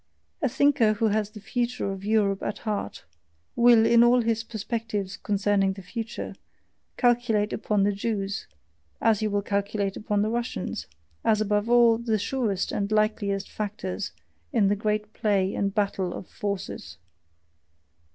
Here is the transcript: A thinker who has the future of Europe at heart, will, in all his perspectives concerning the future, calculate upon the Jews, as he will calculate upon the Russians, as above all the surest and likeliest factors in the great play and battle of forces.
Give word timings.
A 0.41 0.49
thinker 0.49 0.93
who 0.93 1.09
has 1.09 1.29
the 1.29 1.39
future 1.39 1.91
of 1.91 2.03
Europe 2.03 2.41
at 2.41 2.57
heart, 2.65 3.05
will, 3.55 3.85
in 3.85 4.03
all 4.03 4.21
his 4.23 4.43
perspectives 4.43 5.15
concerning 5.15 5.73
the 5.73 5.83
future, 5.83 6.33
calculate 6.97 7.53
upon 7.53 7.83
the 7.83 7.91
Jews, 7.91 8.47
as 8.99 9.19
he 9.19 9.27
will 9.27 9.43
calculate 9.43 9.95
upon 9.95 10.23
the 10.23 10.31
Russians, 10.31 10.87
as 11.23 11.39
above 11.39 11.69
all 11.69 11.99
the 11.99 12.17
surest 12.17 12.71
and 12.71 12.91
likeliest 12.91 13.47
factors 13.47 14.11
in 14.51 14.69
the 14.69 14.75
great 14.75 15.13
play 15.13 15.53
and 15.53 15.75
battle 15.75 16.15
of 16.15 16.25
forces. 16.27 16.97